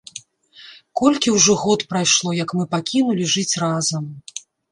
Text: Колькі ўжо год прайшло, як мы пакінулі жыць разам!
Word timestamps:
Колькі 1.01 1.33
ўжо 1.33 1.55
год 1.65 1.83
прайшло, 1.91 2.33
як 2.39 2.49
мы 2.59 2.63
пакінулі 2.73 3.31
жыць 3.37 3.59
разам! 3.67 4.03